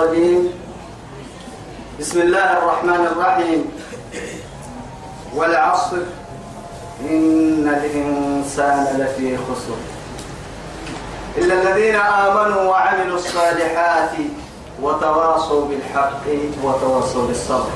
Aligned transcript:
الرجيم. 0.00 0.48
بسم 2.00 2.20
الله 2.20 2.58
الرحمن 2.58 3.06
الرحيم. 3.12 3.60
والعصر. 5.36 5.96
إن 7.00 7.68
الإنسان 7.68 9.00
لفي 9.00 9.36
خسر. 9.36 9.78
إلا 11.36 11.54
الذين 11.62 11.96
آمنوا 11.96 12.62
وعملوا 12.62 13.16
الصالحات 13.16 14.10
وتواصوا 14.82 15.68
بالحق 15.68 16.24
وتواصوا 16.64 17.26
بالصبر. 17.26 17.70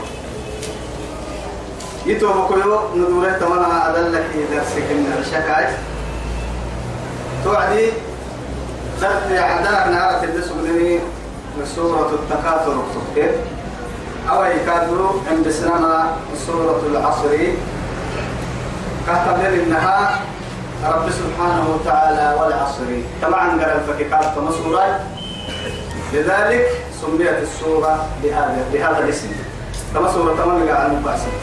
يتوب 2.07 2.53
كيو 2.53 2.81
ندورة 2.97 3.33
تمنى 3.33 3.89
أدلك 3.89 4.31
درسك 4.53 4.89
من 4.91 5.13
الشكاية. 5.21 5.79
توعدي. 7.45 7.93
درت 9.01 9.33
عندك 9.33 9.87
نعرف 9.93 10.25
الدسم 10.25 10.55
سورة 11.77 12.11
التكاثر 12.15 12.83
كيف 13.15 13.31
أو 14.31 14.45
يكادوا 14.45 15.11
عند 15.31 15.49
سنما 15.49 16.17
سورة 16.47 16.83
العصر. 16.91 17.33
كتب 19.07 19.39
إنها 19.55 20.21
رب 20.85 21.11
سبحانه 21.11 21.65
وتعالى 21.75 22.41
والعصر. 22.41 22.89
طبعا 23.23 23.49
قال 23.51 23.71
الفكيكات 23.81 24.39
مسورة 24.39 25.01
لذلك 26.13 26.65
سميت 27.01 27.39
السورة 27.43 28.07
بهذا 28.23 28.65
بهذا 28.73 28.99
الاسم. 28.99 29.29
كما 29.95 30.13
سورة 30.13 30.35
تمام 30.35 30.69
قال 30.69 30.87
المباسط 30.87 31.35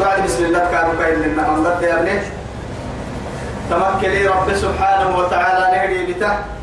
بعد 0.00 0.24
بسم 0.24 0.44
الله 0.44 0.70
كانوا 0.70 0.94
كاين 0.98 1.22
لنا 1.22 1.42
ضد 1.64 1.82
يا 1.82 2.00
ابني. 2.00 2.20
تمكلي 3.70 4.26
رب 4.26 4.54
سبحانه 4.54 5.18
وتعالى 5.18 5.76
نهدي 5.76 6.12
بته. 6.12 6.55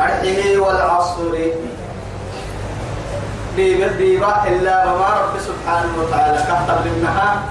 أرحيه 0.00 0.58
والعصر. 0.58 1.34
ديبا 3.56 3.86
ديبا 3.86 4.46
إلا 4.46 4.84
بما 4.84 5.08
رب 5.20 5.34
سبحانه 5.40 5.92
وتعالى 5.98 6.38
كتب 6.38 6.86
لنا 6.86 7.42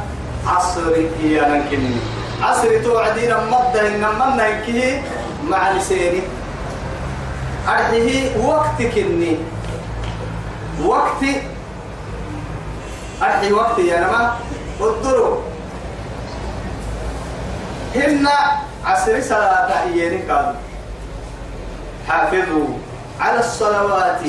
عصر 0.47 0.95
هي 1.21 1.41
نكني 1.41 1.95
عصر 2.41 2.83
توعدين 2.83 3.33
مدة 3.51 3.87
إن 3.87 4.01
من 4.01 4.37
نكيه 4.37 5.01
مع 5.49 5.71
لساني. 5.71 6.21
أرحيه 7.67 8.45
وقت 8.45 8.79
كني. 8.95 9.37
وقت. 10.85 11.23
أرحي 13.21 13.51
وقت 13.51 13.79
يا 13.79 13.99
نما. 13.99 14.35
قدروا 14.79 15.37
هن 17.95 18.27
عصر 18.85 19.21
صلاة 19.21 19.83
إياني 19.83 20.21
قالوا 20.31 20.53
حافظوا 22.07 22.67
على 23.19 23.39
الصلوات 23.39 24.21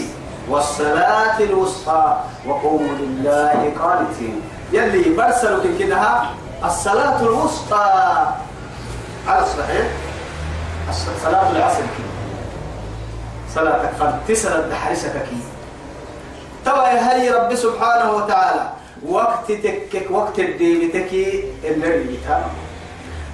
والصلاة 0.49 1.39
الوسطى 1.41 2.21
وقوموا 2.47 2.95
لله 3.01 3.73
قانتين. 3.81 4.41
يلي 4.73 5.15
برسلوا 5.15 5.79
كنها 5.79 6.31
الصلاة 6.65 7.23
الوسطى. 7.23 7.87
على 9.27 9.43
الصحيح 9.43 9.87
صلاة 11.23 11.51
العصر. 11.51 11.83
صلاة 13.55 13.83
فانتسر 14.01 14.59
الدحرسة 14.59 15.09
كي. 15.09 15.41
توا 16.65 17.13
هي 17.13 17.31
رب 17.31 17.55
سبحانه 17.55 18.13
وتعالى 18.13 18.71
وقت 19.07 19.53
تكك 19.53 20.11
وقت 20.11 20.39
الدين 20.39 20.93
تكي 20.93 21.45
الذي 21.65 22.19
بتانا 22.19 22.51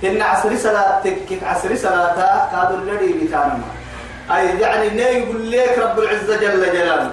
إن 0.04 0.22
عصر 0.22 0.56
صلاة 0.56 1.00
تكك 1.00 1.42
عصر 1.42 1.76
صلاة 1.76 2.50
كادوا 2.52 2.78
الذي 2.78 3.12
بتانا 3.12 3.58
أي 4.30 4.60
يعني 4.60 4.88
ني 4.88 5.02
يقول 5.02 5.52
لك 5.52 5.78
رب 5.78 5.98
العزة 5.98 6.36
جل 6.36 6.72
جلاله. 6.72 7.10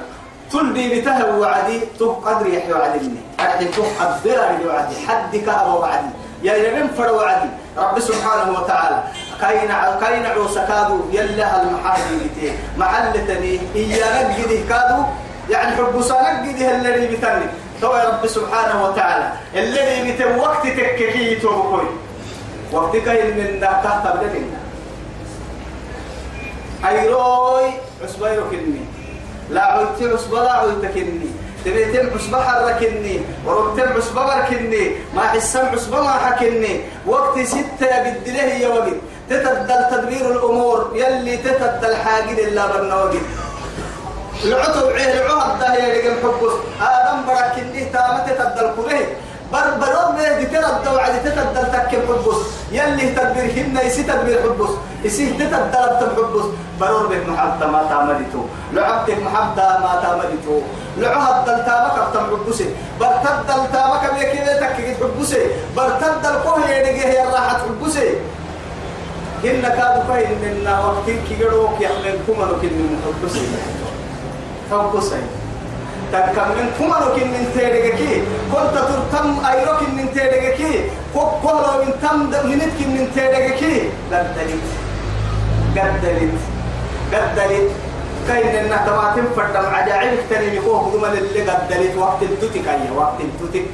تلدي 0.51 1.01
بته 1.01 1.35
وعدي 1.37 1.79
تو 1.99 2.11
قدر 2.13 2.47
يحيى 2.47 2.73
وعدني 2.73 3.19
أحد 3.39 3.71
تو 3.75 3.83
قدر 3.99 4.39
وعدي 4.67 4.95
حد 5.07 5.35
كهر 5.35 5.79
وعدي. 5.79 6.11
يا 6.43 6.55
يمن 6.55 6.87
فر 6.97 7.11
وعدي. 7.11 7.49
رب 7.77 7.99
سبحانه 7.99 8.59
وتعالى 8.59 9.03
كاين 9.41 9.71
كاين 10.01 10.25
عوسكادو 10.25 10.99
يلا 11.11 11.61
المحاجي 11.63 12.15
بتي 12.23 12.51
محلتني 12.77 13.59
إيا 13.75 14.27
نجده 14.27 14.59
كادو. 14.69 15.03
يعني 15.49 15.75
حب 15.75 15.95
نجده 16.43 16.75
الذي 16.75 17.07
بتني 17.15 17.47
تو 17.81 17.95
يا 17.95 18.03
رب 18.09 18.27
سبحانه 18.27 18.85
وتعالى 18.85 19.27
الذي 19.55 20.11
بت 20.11 20.21
وقت 20.37 20.67
تككي 20.67 21.35
توبكوي 21.35 21.89
وقت 22.71 22.95
كاين 22.97 23.37
من 23.37 23.61
تحت 23.61 24.07
بدلنا 24.07 24.60
أيروي 26.85 27.71
عصبيرو 28.03 28.43
كني 28.51 28.81
لا 29.49 29.63
عدت 29.65 30.03
عصبة 30.13 30.43
لا 30.43 30.87
كني. 30.95 31.29
تبيتم 31.65 32.09
عصبة 32.15 32.43
حركني 32.43 33.21
وربتم 33.45 33.93
عصبة 33.97 34.25
بركني. 34.25 34.91
ما 35.15 35.21
حسم 35.21 35.65
عصبة 35.73 36.01
ما 36.01 36.11
حكني. 36.11 36.81
وقت 37.05 37.39
ستة 37.39 38.03
بالدله 38.03 38.43
يا 38.43 38.67
وقت. 38.67 38.97
تتبدل 39.29 39.81
تدبير 39.91 40.31
الأمور 40.31 40.91
يلي 40.95 41.37
تتبدل 41.37 41.95
حاجد 41.95 42.39
إلا 42.39 42.67
برنوقت 42.67 43.17
العطو 44.45 44.87
عيه 44.87 45.25
العهد 45.25 45.59
ده 45.59 45.75
يا 45.75 45.87
رجل 45.93 46.15
حبس 46.23 46.53
آدم 46.81 47.19
بركني 47.27 47.85
تامة 47.85 48.25
تتبدل 48.27 48.73
كله. 48.75 49.05
بربرون 49.51 50.15
ما 50.15 50.43
تتردد 50.43 50.87
وعد 50.95 51.23
تتدل 51.23 51.65
تكب 51.71 52.01
حبس 52.07 52.39
يلي 52.71 53.05
تدبيرهن 53.15 53.77
يسي 53.85 54.03
تدبير 54.03 54.39
حبس. 54.43 54.71
يسي 55.03 55.33
تتدل 55.33 56.15
حبس. 56.17 56.45
برور 56.79 57.07
بك 57.07 57.29
محبتا 57.29 57.67
ما 57.67 57.83
تعملتو. 57.89 58.41
لعبتك 58.73 59.17
محبتا 59.27 59.79
ما 59.83 59.93
تعملتو. 60.03 60.55
لعهد 60.97 61.45
دل 61.45 61.65
تامك 61.65 61.95
افتم 61.99 62.25
حبسي. 62.31 62.67
برتدل 62.99 63.61
تامك 63.73 64.03
بيكي 64.13 64.39
تكيد 64.61 64.95
حبسي. 65.01 65.43
برتدل 65.77 66.35
كوه 66.43 66.69
يدقيه 66.69 67.11
يا 67.19 67.25
راحة 67.29 67.57
حبسي. 67.67 68.09
هن 69.43 69.61
كادوا 69.61 70.03
فاين 70.07 70.31
من 70.41 70.67
وقتين 70.85 71.19
كي 71.29 71.43
قروك 71.43 71.81
يحمل 71.81 72.17
كمانو 72.27 72.55
كن 72.61 72.73
من 72.79 73.01
حبسي. 73.05 73.45
حبسي 74.71 75.21
تكم 76.13 76.49
من 76.57 76.67
كمانو 76.79 77.15
كن 77.15 77.27
من 77.27 77.51
تيرجكي 77.55 78.23
كنت 78.51 78.75
ترتم 78.89 79.45
أيروك 79.45 79.81
من 79.81 80.13
تيرجكي 80.13 80.73
كوكولو 81.13 81.71
من 81.83 81.91
تم 82.01 82.19
منت 82.49 82.71
كن 82.79 82.89
من 82.95 83.11
تيرجكي 83.15 83.89
قدلت 84.11 84.67
قدلت 85.75 86.39
قدلت 87.13 87.71
كاين 88.27 88.55
إن 88.55 88.85
تماتم 88.85 89.25
فردم 89.35 89.65
عجائب 89.65 90.19
تاني 90.29 90.55
يكون 90.57 90.79
هدوما 90.79 91.07
اللي 91.13 91.41
قدلت 91.51 91.97
وقت 91.97 92.21
التوتك 92.21 92.67
أيه 92.67 92.91
وقت 92.97 93.19
التوتك 93.21 93.65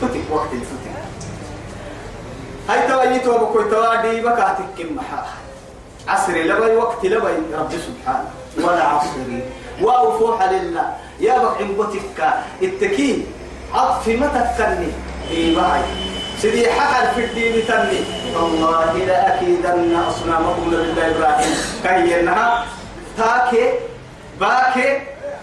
توتك 0.00 0.24
وقت 0.30 0.52
التوتك 0.52 0.96
هاي 2.68 2.88
تويت 2.88 3.26
وبكوي 3.26 3.70
توادي 3.70 4.20
بكاتك 4.20 4.64
كم 4.78 4.96
محا 4.96 5.24
عصري 6.08 6.42
لبي 6.42 6.76
وقت 6.76 7.04
لبي 7.04 7.54
رب 7.54 7.72
سبحانه. 7.72 8.30
ولا 8.58 8.84
عصري 8.84 9.42
وأوفوح 9.82 10.42
لله. 10.42 11.07
يا 11.20 11.38
بك 11.38 11.60
عمبتك 11.60 12.34
التكين 12.62 13.26
عطف 13.74 14.08
متى 14.08 14.42
تكني 14.58 14.92
إيه 15.30 15.56
باي. 15.56 15.82
سيدي 16.42 16.70
حقل 16.70 17.14
في 17.14 17.24
الدين 17.24 17.66
تني. 17.66 18.00
والله 18.36 18.92
لأكيدن 18.92 19.96
أصنامكم 19.96 20.70
لله 20.70 21.10
إبراهيم. 21.10 21.56
كي 21.82 22.20
إنها 22.20 22.64
تاكي 23.16 23.72
باكي. 24.40 25.00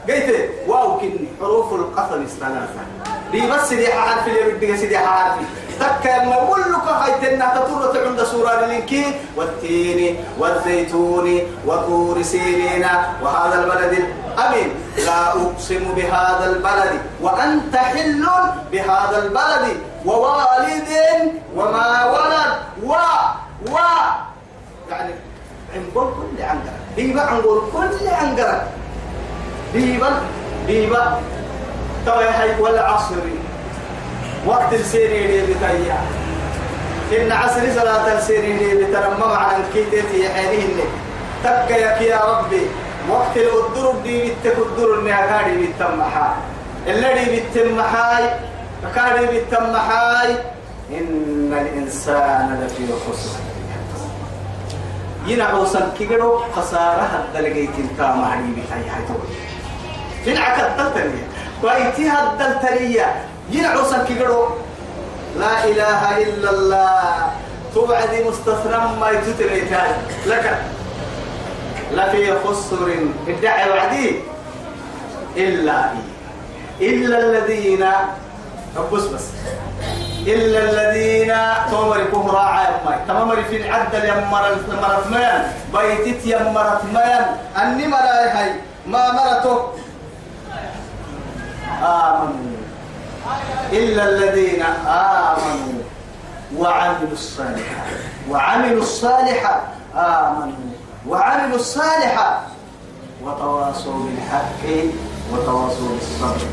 قلت 0.10 0.50
واو 0.68 0.98
كني. 0.98 1.28
حروف 1.42 1.74
القسم 1.74 2.22
الثلاثة 2.22 2.84
دي 3.32 3.42
بس 3.52 3.70
سيدي 3.70 3.88
حرف 3.88 4.28
اللي 4.28 4.52
بدك 4.52 4.76
سيدي 4.76 4.98
حرف 4.98 5.36
تكا 5.80 6.26
ما 6.26 6.34
أقول 6.34 6.62
لك 6.62 6.88
هايتنا 6.88 7.56
تطور 7.56 8.08
عند 8.08 8.24
سورة 8.24 8.50
الانكي 8.50 9.06
والتين 9.38 10.26
والزيتون 10.40 11.40
وطور 11.66 12.22
سينين 12.22 12.86
وهذا 13.24 13.64
البلد 13.64 13.94
الأمين. 13.94 14.70
لا 14.98 15.28
أقسم 15.28 15.84
بهذا 15.96 16.46
البلد 16.46 17.02
وأنت 17.22 17.76
حل 17.76 18.26
بهذا 18.72 19.18
البلد 19.24 19.78
ووالد 20.06 20.90
وما 21.56 22.06
ولد. 22.06 22.52
و 22.84 22.94
و 23.72 23.78
يعني 24.90 25.14
عنقول 25.76 26.08
كل 26.14 26.44
عنقرة. 26.44 26.80
ديبا 26.96 27.22
عنقول 27.22 27.62
كل 27.74 28.08
عنقرة. 28.08 28.68
ديبا 29.74 30.10
ديبا 30.68 31.20
ترى 32.06 32.26
هاي 32.26 32.62
والعصر. 32.62 33.16
وقت 34.46 34.74
السيري 34.74 35.26
اللي 35.26 35.54
بتايا. 35.54 35.98
إن 37.18 37.32
عصر 37.32 37.62
صلاة 37.76 38.18
السيري 38.18 38.52
اللي 38.52 38.86
بترمم 38.86 39.24
عن 39.24 39.64
كيتي 39.74 40.30
حينهن 40.30 40.80
تكيك 41.44 42.02
يا 42.02 42.20
ربي 42.26 42.62
وقت 43.10 43.38
الأدر 43.38 43.94
دي 44.04 44.32
بتكدر 44.32 45.00
النهاري 45.00 45.58
بالتمحاي 45.58 46.36
الذي 46.88 47.26
بالتمحاي 47.26 48.30
كاري 48.96 49.26
بالتمحاي 49.26 50.36
إن 50.92 51.54
الإنسان 51.62 52.66
لفي 52.66 52.84
خسر. 52.94 53.40
ينعو 55.28 55.66
سنكيرو 55.66 56.42
خسارة 56.56 57.10
حتى 57.14 57.42
لقيت 57.42 57.70
انتا 57.80 58.16
معي 58.16 58.40
بحي 58.40 58.90
حيث 58.90 59.10
في 60.26 60.32
العكا 60.34 60.68
الدلتلية 60.68 61.28
بيتها 61.64 62.32
الدلتلية 62.32 63.16
ينعو 63.50 63.84
سنكيقرو 63.84 64.48
لا 65.40 65.64
إله 65.64 66.02
إلا 66.18 66.50
الله. 66.50 67.32
توعد 67.76 68.14
مستثنى 68.28 68.78
ما 69.00 69.10
يتتريتان 69.10 69.92
لك. 70.26 70.46
لفي 71.92 72.34
خسر. 72.44 72.88
ادعي 73.28 73.70
وعدي. 73.70 74.08
إلا 75.38 75.80
إلا 76.82 77.18
الذين. 77.20 77.84
بس 78.92 79.04
بس. 79.04 79.26
إلا 80.28 80.60
الذين. 80.72 81.32
تمر 81.72 82.00
كهرا 82.12 82.40
عامي 82.40 82.96
تمر 83.08 83.44
في 83.50 83.56
العدل 83.58 84.04
يمر 84.10 84.46
مرت 84.82 85.06
ميان 85.12 85.44
بيتت 85.74 86.26
يمرت 86.26 86.82
ميان 86.94 87.26
أني 87.58 87.88
مراي 87.88 88.28
هاي 88.30 88.50
ما 88.88 89.12
مرته 89.12 89.74
آمنوا. 91.84 92.55
إلا 93.72 94.04
الذين 94.10 94.62
آمنوا 94.88 95.82
وعملوا 96.58 97.12
الصالحات. 97.12 97.94
وعملوا 98.30 98.82
الصالحات. 98.82 99.64
آمنوا 99.96 100.72
وعملوا 101.08 101.56
الصالحات. 101.56 102.42
وتواصوا 103.24 104.00
بالحق 104.06 104.64
وتواصوا 105.34 105.90
بالصبر. 105.90 106.48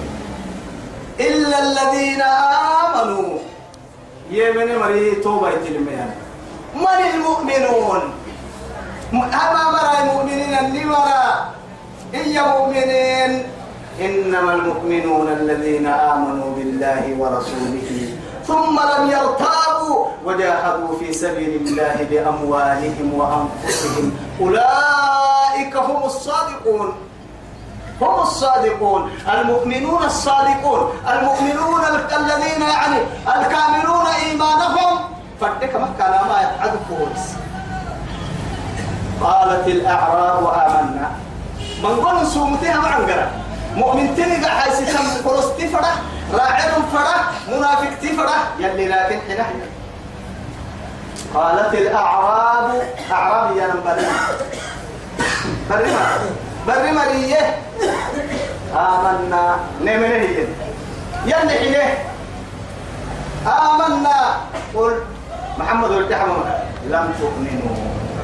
إلا 1.20 1.58
الذين 1.58 2.22
آمنوا. 2.22 3.38
يمن 4.30 4.78
مري 4.78 5.14
توبة 5.14 5.48
الميان 5.68 6.10
من 6.74 7.00
المؤمنون؟ 7.14 8.02
أما 9.12 9.70
مرى 9.70 9.98
المؤمنين 10.02 10.58
اللي 10.58 10.84
مرى 10.84 11.52
إيا 12.14 12.42
مؤمنين؟ 12.42 13.44
إنما 14.00 14.54
المؤمنون 14.54 15.28
الذين 15.28 15.86
آمنوا 15.86 16.54
بالله 16.56 17.16
ورسوله 17.18 18.08
ثم 18.46 18.80
لم 18.80 19.10
يرتابوا 19.10 20.06
وجاهدوا 20.24 20.98
في 20.98 21.12
سبيل 21.12 21.60
الله 21.66 22.06
بأموالهم 22.10 23.14
وأنفسهم. 23.14 24.12
أولئك 24.40 25.76
هم 25.76 26.04
الصادقون. 26.04 26.92
هم 28.00 28.20
الصادقون. 28.20 29.10
المؤمنون 29.34 30.02
الصادقون. 30.04 30.90
المؤمنون 31.08 31.80
الذين 32.16 32.62
يعني 32.62 32.98
الكاملون 33.28 34.06
إيمانهم. 34.06 34.98
ما 35.40 35.48
كان 35.98 36.10
ما 36.28 36.38
يفعل 36.42 36.72
فورس 36.88 37.34
قالت 39.20 39.66
الأعراب 39.68 40.44
آمنا. 40.46 41.10
من 41.82 42.04
قول 42.04 42.26
سومتها 42.26 42.80
مع 42.80 42.96
انقرا 42.96 43.41
مؤمن 43.76 44.16
تلقى 44.16 44.50
حيث 44.60 44.78
تم 44.96 45.28
قرصتي 45.28 45.68
فرح 45.68 45.94
راعب 46.32 46.72
فرح 46.92 47.30
منافق 47.48 47.90
تفرح 48.02 48.44
يلي 48.58 48.88
لكن 48.88 49.18
حنا 49.28 49.66
قالت 51.34 51.74
الأعراب 51.74 52.82
أعراب 53.10 53.56
يا 53.56 53.66
نبرنا 53.66 54.12
برما 55.70 56.18
برما 56.66 57.00
ليه؟ 57.12 57.56
آمنا. 58.74 59.56
نمنه 59.80 60.46
يلي 61.26 61.50
حليه 61.50 61.98
آمنا. 63.46 64.36
قل 64.74 65.00
محمد 65.58 65.90
والتحمم 65.90 66.44
لم 66.88 67.14
تؤمنوا. 67.20 67.76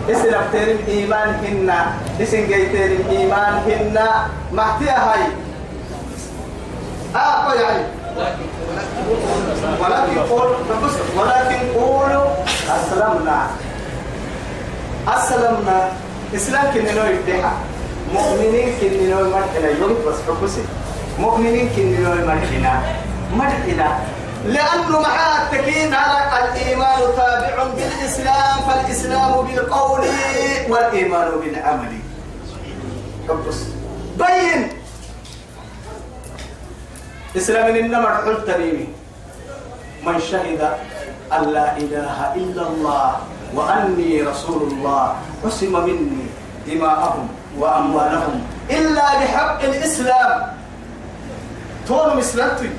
الإيمان 0.08 1.28
هنا 1.44 1.86
اسم 2.22 2.46
جيتر 2.46 2.84
الإيمان 2.84 3.52
هنا. 3.68 4.26
محتيا 4.52 4.92
هاي 4.98 5.22
آه 7.16 7.54
يعني 7.54 7.82
ولكن 9.80 10.18
قول 10.30 10.48
ولكن 11.16 11.58
قولوا 11.80 12.26
أسلمنا. 12.68 13.46
أسلمنا. 15.08 15.88
إسلام 16.34 16.64
كننو 16.74 17.04
يفتحا 17.04 17.52
مؤمنين 18.14 18.68
كننو 18.80 19.30
مرحنا 19.30 19.68
يوم 19.80 19.96
بس 20.06 20.16
حكسي 20.28 20.62
مؤمنين 21.18 21.68
كننو 21.76 22.14
مرحنا 22.26 22.80
مرحنا 23.36 23.88
لأنه 24.44 25.00
مع 25.00 25.42
التكين 25.42 25.94
على 25.94 26.48
الإيمان 26.48 27.00
تابع 27.16 27.64
بالإسلام 27.64 28.56
فالإسلام 28.68 29.32
بالقول 29.46 30.00
والإيمان 30.68 31.30
بالعمل. 31.40 31.92
بين. 34.18 34.68
إسلام 37.36 37.76
إنما 37.76 38.08
حل 38.16 38.44
تريمي 38.46 38.88
من 40.06 40.20
شهد 40.20 40.62
أن 41.32 41.42
لا 41.52 41.76
إله 41.76 42.34
إلا 42.34 42.62
الله 42.62 43.16
وأني 43.54 44.22
رسول 44.22 44.62
الله 44.72 45.16
عصم 45.44 45.72
مني 45.84 46.26
دماءهم 46.66 47.28
وأموالهم 47.58 48.46
إلا 48.70 49.06
بحق 49.20 49.62
الإسلام. 49.62 50.56
تون 51.88 52.16
مسلمتي 52.16 52.70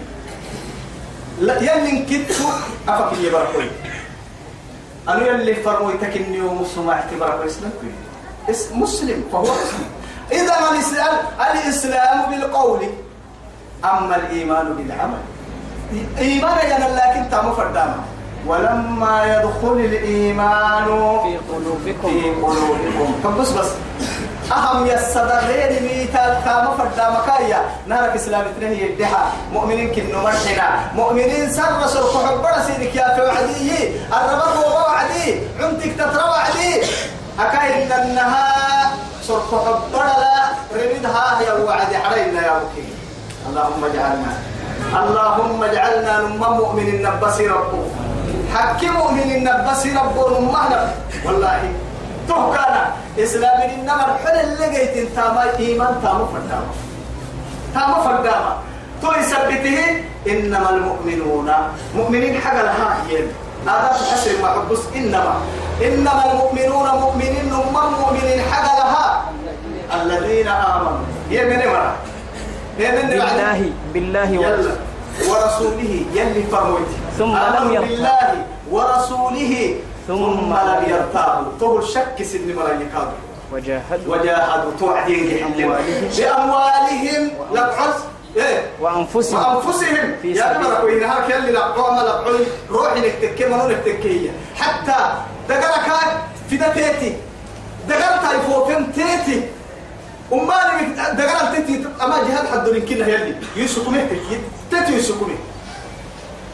لا 1.39 1.56
يلي 1.62 2.06
كدت 2.06 2.31
أفك 2.88 3.18
يبركوي 3.18 3.69
أنا 5.09 5.27
يلي 5.27 5.56
فرموي 5.56 5.94
تكني 5.94 6.41
ومسلم 6.41 6.89
اعتبر 6.89 7.45
إسلام 7.45 7.71
مسلم 8.74 9.24
فهو 9.31 9.44
مسلم. 9.44 9.89
إذا 10.31 10.56
الإسلام 10.71 11.15
الإسلام 11.51 12.31
بالقول. 12.31 12.80
أما 13.86 14.15
الإيمان 14.15 14.74
بالعمل. 14.74 15.21
إيمان 16.18 16.57
يعني 16.57 16.95
لكن 16.95 17.30
تام 17.31 17.53
فرداما 17.53 18.03
ولما 18.47 19.35
يدخل 19.35 19.74
الإيمان 19.74 20.85
في 21.24 21.38
قلوبكم. 21.53 22.09
في 22.09 22.30
قلوبكم. 22.30 23.07
فبس 23.24 23.50
بس. 23.50 23.69
أهم 24.50 24.86
يسدرين 24.86 25.84
ميتا 25.84 26.42
كام 26.46 26.66
فردا 26.78 27.10
مكايا. 27.10 27.62
نارك 27.88 28.16
إسلام 28.16 28.46
تنهي 28.57 28.81
يدها. 28.81 29.24
مؤمنين 29.54 29.94
كنو 29.94 30.22
مرحنا. 30.22 30.90
مؤمنين 30.96 31.54
سر 31.54 31.88
سر 31.88 32.06
حبنا 32.25 32.66
سيدك 32.66 32.96
يا 32.96 33.13
في 33.16 33.22
وعدي 33.22 34.01
الربط 34.10 34.57
وعدي. 34.66 35.28
عمتك 35.62 35.94
تترى 35.94 36.25
وعدي 36.34 36.72
أكاين 37.40 37.92
إنها 37.92 38.46
سر 39.22 39.42
حبنا 39.51 40.13
لا 40.22 40.36
رمدها 40.74 41.42
يا 41.48 41.54
وعدي. 41.54 41.95
علينا 41.95 42.42
يا 42.42 42.54
مكي 42.57 42.86
اللهم 43.50 43.81
اجعلنا. 43.86 44.34
اللهم 45.00 45.64
اجعلنا 45.64 46.14
نما 46.21 46.50
مؤمن 46.50 46.88
النبسي 46.88 47.47
ربه. 47.47 47.85
حكي 48.54 48.90
مؤمن 48.90 49.30
النبسي 49.38 49.90
ربه 49.94 50.40
نما 50.40 50.94
والله 51.26 51.62
تهكانا 52.30 52.83
إسلام 53.19 53.57
إنما 53.62 54.04
الحل 54.14 54.38
اللي 54.40 54.68
جيت 54.76 54.94
انت 54.98 55.18
ما 55.19 55.44
إيمان 55.59 55.94
تامو 56.04 56.26
فرداما 56.26 56.71
تامو 57.74 57.98
فرداما 58.06 58.54
تو 59.02 59.12
يثبته 59.19 59.80
إنما 60.28 60.69
المؤمنون. 60.69 61.50
مؤمنين 61.95 62.42
حق 62.42 62.57
لها 62.62 62.98
ين 63.09 63.28
هذا 63.68 63.92
ما 64.42 64.48
حبس. 64.48 64.80
إنما. 64.95 65.36
إنما 65.81 66.24
المؤمنون 66.31 66.88
مؤمنين 66.90 67.52
هم 67.52 67.76
مؤمنين 68.00 68.40
حق 68.52 68.68
لها. 68.80 69.06
الذين 69.95 70.48
آمنوا. 70.48 71.07
يمن 71.31 71.59
مرة. 71.68 71.95
يمن 72.80 73.07
بالله 73.09 73.59
بالله 73.94 74.30
ورسوله 75.30 75.94
يلي 76.14 76.44
فرموتي 76.52 76.95
ثم 77.18 77.33
لم. 77.36 77.68
بالله 77.81 78.30
ورسوله. 78.71 79.54
ثم 80.09 80.54
لم 80.54 80.83
يرتابوا. 80.87 81.51
تو 81.59 81.80
الشك 81.80 82.18
سن 82.23 82.42
ملايكات 82.47 83.11
وجاهدوا. 83.54 84.16
وجاهدوا. 84.16 84.71
توعدين 84.80 85.54
بأموالهم. 86.18 87.31
لبعض 87.51 87.94
إيه. 88.35 88.61
وأنفسهم. 88.81 89.39
وأنفسهم. 89.39 90.16
في 90.21 90.31
يا 90.31 90.80
كوين 90.81 91.04
هاك 91.04 91.30
يلي 91.30 91.51
لقوا 91.51 91.92
ما 91.94 92.01
لقوا 92.01 92.45
روحي 92.71 92.99
نكتكي 92.99 93.45
منو 93.45 93.68
نكتكي 93.68 94.31
حتى 94.56 94.99
دقرك 95.49 95.89
في 96.49 96.57
دتيتي 96.57 97.13
دقرت 97.89 98.42
فوفم 98.47 98.85
تيتي. 98.92 99.47
وما 100.31 100.56
دقرت 101.19 101.56
تيتي. 101.56 101.85
أما 102.01 102.18
جهاد 102.18 102.47
حد 102.47 102.68
لكنا 102.69 103.07
يلي. 103.07 103.35
يسكمه 103.56 104.07
تيتي 104.71 104.94
يسكمه 104.94 105.37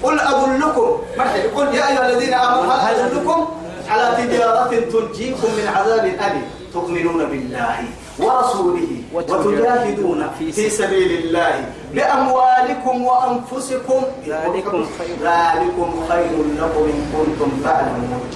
قل 0.05 0.19
أدلكم 0.19 0.89
مرحبا. 1.17 1.49
قل 1.55 1.67
يا 1.75 1.83
أيها 1.89 2.05
الذين 2.09 2.33
آمنوا 2.33 2.73
هل 2.73 2.95
أدلكم 2.95 3.47
على 3.89 4.05
تجارة 4.17 4.71
تنجيكم 4.93 5.49
من 5.57 5.65
عذاب 5.75 6.05
أليم. 6.05 6.45
تؤمنون 6.73 7.25
بالله 7.25 7.77
ورسوله 8.19 8.91
وتجاهدون 9.13 10.21
في 10.37 10.69
سبيل 10.69 11.11
الله 11.23 11.65
بأموالكم 11.93 12.95
وأنفسكم. 13.03 14.01
ذلكم 14.27 14.85
خير. 14.97 15.15
ذلكم 15.23 15.89
خير 16.09 16.35
لكم 16.59 16.83
إن 16.93 17.01
كنتم 17.15 17.49
تعلمون. 17.63 18.29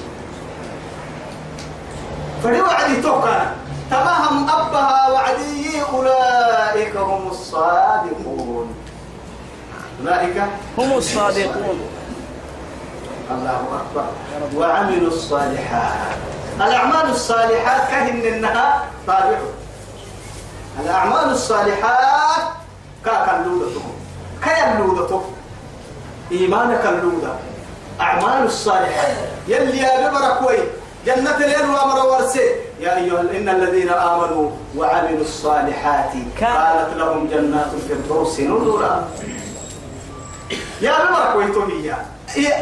فلو 2.44 2.66
عدي 2.66 3.02
توقع. 3.02 3.40
تمام 3.92 4.50
أبها 4.50 5.10
وعدي 5.10 5.82
أولئك 5.94 6.96
هم 6.98 7.24
الصادقون. 7.28 8.68
أولئك 10.02 10.44
هم 10.78 10.98
الصادقون. 10.98 11.80
الله 13.32 13.62
أكبر. 13.82 14.06
وعملوا 14.56 15.08
الصالحات. 15.08 16.18
الأعمال 16.56 17.10
الصالحات 17.10 17.90
كهن 17.90 18.22
إنها 18.34 18.84
طابع 19.08 19.40
الأعمال 20.84 21.32
الصالحات 21.32 22.44
كيا 24.44 24.80
لودتهم 24.80 25.32
إيمانك 26.32 26.86
اللودة 26.86 27.34
أعمال 28.02 28.46
الصالحات. 28.46 29.18
يلي 29.48 29.78
يا 29.78 30.10
ببرك 30.10 30.50
وي 30.50 30.58
جنة 31.06 31.38
الليل 31.38 31.66
وأمر 31.70 32.06
ورسي. 32.06 32.50
يا 32.80 32.98
أيها 32.98 33.22
إن 33.22 33.50
الذين 33.50 33.90
آمنوا 33.90 34.50
وعملوا 34.78 35.22
الصالحات 35.22 36.12
كانت 36.40 36.90
لهم 36.96 37.28
جنات 37.28 37.68
الفردوس 37.74 38.40
نزلا. 38.40 39.04
يا 40.82 40.94
ببرك 41.06 41.36
وي 41.36 41.48
تومية 41.52 41.98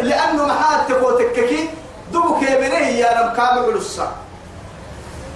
لأنه 0.02 0.46
محاتك 0.46 1.04
وتككي 1.04 1.70
دبك 2.14 2.42
يمنه 2.42 2.88
يا 3.02 3.22
نم 3.22 3.30
كامل 3.38 3.74
علصا 3.74 4.16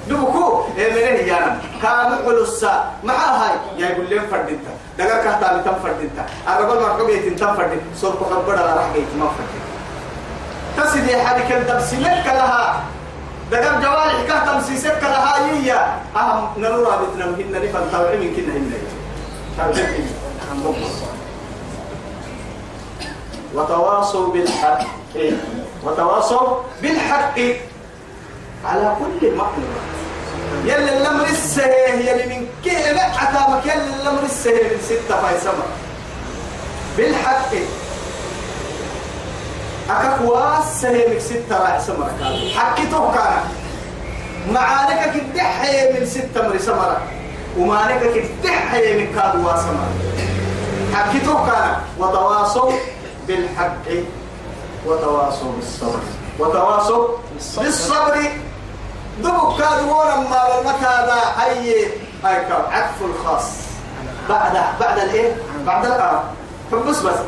دبكو 0.09 0.63
يمنه 0.77 1.19
يا 1.31 1.39
نم 1.39 1.55
كامل 1.81 2.19
علصا 2.27 2.91
مع 3.03 3.13
هاي. 3.13 3.55
يا 3.77 3.89
يقول 3.89 4.09
لهم 4.09 4.27
فردينتا. 4.31 4.71
دقر 4.97 5.23
كهتا 5.23 5.57
بتم 5.57 5.75
فردينتا. 5.83 6.25
الرجل 6.47 6.81
مركب 6.81 7.09
يتم 7.09 7.55
فردين. 7.55 7.81
صوت 8.01 8.19
بخبر 8.19 8.55
على 8.59 8.73
راح 8.73 8.87
جيت 8.93 9.11
ما 9.19 9.27
فردين. 9.37 9.63
تسدي 10.77 11.23
حدك 11.23 11.51
الدبسلك 11.51 12.25
لها 12.25 12.83
دقر 13.51 13.81
جوارح 13.81 14.21
كهتا 14.27 14.57
مسيسك 14.57 15.03
لها 15.03 15.33
هي 15.45 15.69
أهم 16.15 16.49
نرى 16.57 16.99
بتنمهن 17.01 17.53
لفن 17.63 17.91
توعي 17.91 18.17
من 18.17 18.35
كنا 18.35 18.53
هن 18.53 18.71
وتواصوا 23.55 24.33
بالحق. 24.33 24.79
وتواصوا 25.83 26.57
بالحق. 26.81 27.39
على 28.65 28.95
كل 28.99 29.35
مقدرة 29.35 29.81
يلي 30.65 30.97
الأمر 30.97 31.25
السهيه 31.25 32.11
يلي 32.11 32.25
من 32.35 32.47
كي 32.63 32.75
عتامك 33.17 33.65
يلي 33.65 33.95
الأمر 34.01 34.23
السهيه 34.23 34.63
من 34.63 34.81
ستة 34.83 35.21
فايسمة 35.21 35.63
بالحق. 36.97 37.51
أكاكواس 39.89 40.81
سهيه 40.81 41.07
من 41.13 41.19
ستة 41.19 41.79
سمرة 41.79 42.11
حكيته 42.55 43.11
كان. 43.13 43.43
معانك 44.53 45.13
كدحي 45.13 45.99
من 45.99 46.05
ستة 46.05 46.47
مري 46.47 46.59
سمرة. 46.59 47.01
ومعانك 47.57 48.01
كدحي 48.01 48.97
من 48.97 49.15
كادوا 49.15 49.55
سمرة. 49.57 49.89
حكيته 50.93 51.45
كان. 51.45 51.75
وتواصوا 51.99 52.71
بالحق 53.27 53.87
وتواصوا 54.85 55.51
بالصبر. 55.55 55.99
وتواصوا 56.39 57.07
بالصبر. 57.57 58.17
دبك 59.19 59.57
كادونا 59.59 60.15
ما 60.15 60.41
المكادا 60.59 61.21
أي 61.45 61.85
أي 62.25 62.35
عطف 62.71 62.99
الخاص. 63.01 63.43
بعد 64.29 64.53
بعد 64.79 64.99
الإيه؟ 64.99 65.35
بعد 65.65 65.85
الآن. 65.85 66.19
فبس 66.71 66.99
بس 66.99 67.19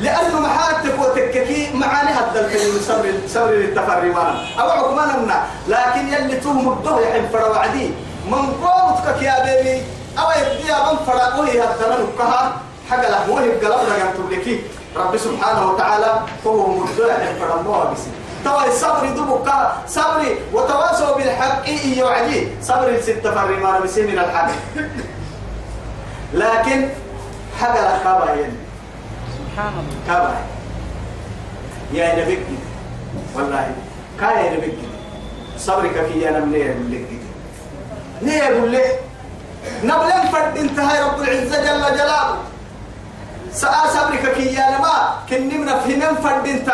لأنه 0.00 0.40
محاتك 0.40 0.94
وتككي 1.00 1.70
معاني 1.74 2.10
هذا 2.10 2.46
الكلمة 2.46 2.80
صبر 2.88 3.12
صبر 3.28 3.50
للتفرمان 3.50 4.36
أو 4.60 4.70
حكمنا 4.70 5.46
لكن 5.68 6.08
يلي 6.08 6.36
توهم 6.36 6.72
الدهر 6.72 7.02
يحب 7.02 7.28
فرا 7.32 7.48
وعدي. 7.48 7.90
من 8.26 8.52
قوتك 8.64 9.22
يا 9.22 9.36
بيبي. 9.44 9.82
أو 10.18 10.30
يبدي 10.30 10.72
من 10.72 10.96
فرا. 11.06 11.36
وهي 11.38 11.60
هذا 11.60 11.98
نكها 12.00 12.52
حاجة 12.90 13.08
له 13.10 13.24
هو 13.24 13.38
القلب 13.38 13.92
رجع 13.92 14.10
تبلكي 14.16 14.60
رب 14.96 15.16
سبحانه 15.16 15.70
وتعالى 15.70 16.20
هو 16.46 16.66
مدعي 16.66 17.34
فرموها 17.40 17.84
بس 17.92 17.98
توا 18.44 18.66
الصبر 18.66 19.06
دبك 19.06 19.52
صبري 19.86 20.38
وتواصوا 20.52 21.16
بالحق 21.16 21.64
إيه 21.64 22.02
وعدي 22.02 22.48
صبر 22.62 22.88
الست 22.88 23.26
فرمان 23.26 23.82
بس 23.82 23.98
من 23.98 24.18
الحق. 24.18 24.50
لكن 26.34 26.88
حاجة 27.60 27.94
لك 27.94 28.02
كابا 28.04 28.24
يعني 28.34 28.52
سبحان 29.38 29.72
الله. 29.72 29.94
كابا. 30.06 30.34
يا 31.92 32.24
نبيك 32.24 32.40
والله. 33.34 33.74
كايا 34.20 34.56
نبيك 34.56 34.78
صبرك 35.58 36.06
كي 36.12 36.28
أنا 36.28 36.38
من 36.38 36.52
لك 36.90 37.20
ليه 38.22 38.42
أقول 38.42 38.72
لك 38.72 39.00
نبلن 39.84 40.30
فرد 40.32 40.56
انتهى 40.58 41.02
رب 41.02 41.22
العزة 41.22 41.60
جل 41.60 41.96
جلاله. 41.96 42.36
سأ 43.52 43.72
صبرك 43.94 44.34
كي 44.34 44.58
أنا 44.58 44.78
ما 44.78 45.14
كني 45.28 45.58
من 45.58 45.66
فهمن 45.66 46.16
فرد 46.22 46.46
انت 46.46 46.70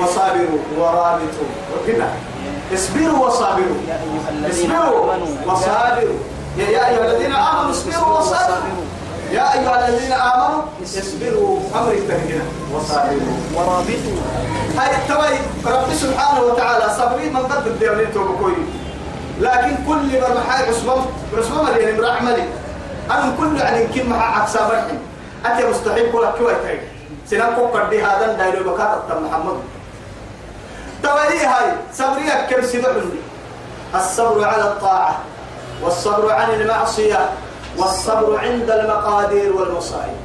وصابروا 0.00 0.58
ورابطوا. 0.78 1.48
وكنا. 1.72 2.08
اصبروا 2.74 3.26
وصابروا. 3.26 3.76
يا 3.88 3.94
أيها 3.94 4.30
الذين 4.30 4.72
اصبروا 4.72 5.14
آمنوا. 5.14 5.28
وصابروا. 5.46 6.18
يا 6.58 6.88
أيها 6.88 7.04
الذين 7.06 7.32
آمنوا 7.32 7.70
اصبروا 7.70 8.18
وصابروا. 8.18 8.84
يا 9.32 9.52
أيها 9.52 9.88
الذين 9.88 10.12
آمنوا 10.12 10.62
اصبروا. 10.82 11.60
أمر 11.74 11.92
التهجنه 11.92 12.44
وصابروا. 12.74 13.36
ورابطوا. 13.54 14.18
هاي 14.78 14.90
التوي 14.96 15.38
رب 15.66 15.94
سبحانه 15.94 16.40
وتعالى 16.40 16.94
صبري 16.98 17.30
من 17.30 17.42
قد 17.46 17.66
الدولين 17.66 18.12
توبكوي 18.14 18.54
لكن 19.40 19.76
كل 19.88 20.20
ما 20.20 20.28
محاي 20.34 20.68
عصبم 20.68 21.02
عصبم 21.38 21.66
اللي 21.68 22.10
عملي 22.10 22.44
أنا 23.10 23.34
كل 23.38 23.56
يعني 23.56 23.84
يمكن 23.84 24.08
مع 24.08 24.40
عكس 24.40 24.56
برحم؟ 24.56 24.96
أتى 25.46 25.70
مستحيل 25.70 26.12
كل 26.12 26.26
كوي 26.38 26.54
تاي 26.54 26.80
سنان 27.26 27.54
كوكر 27.54 27.88
دي 27.88 28.02
هذا 28.02 28.32
دايلو 28.32 28.72
بكات 28.72 28.98
محمد. 29.10 29.56
توي 31.02 31.46
هاي 31.46 31.72
صبري 31.92 32.28
أكل 32.32 32.64
سبعني 32.64 33.02
الصبر 33.94 34.44
على 34.44 34.62
الطاعة 34.62 35.18
والصبر 35.82 36.32
عن 36.32 36.50
المعصية 36.50 37.30
والصبر 37.78 38.38
عند 38.38 38.70
المقادير 38.70 39.52
والمصائب. 39.56 40.16